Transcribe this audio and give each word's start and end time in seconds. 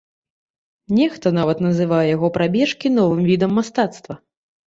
Нехта 0.99 1.27
нават 1.39 1.59
называе 1.67 2.05
яго 2.15 2.27
прабежкі 2.37 2.87
новым 2.97 3.21
відам 3.31 3.51
мастацтва. 3.59 4.13